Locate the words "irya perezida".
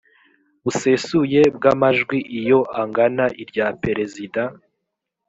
3.43-4.41